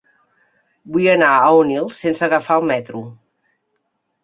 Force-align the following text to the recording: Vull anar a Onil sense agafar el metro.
Vull 0.95 1.09
anar 1.15 1.29
a 1.41 1.51
Onil 1.59 1.91
sense 1.99 2.25
agafar 2.31 2.59
el 2.63 2.67
metro. 2.73 3.05